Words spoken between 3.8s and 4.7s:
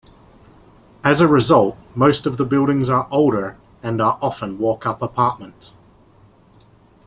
and are often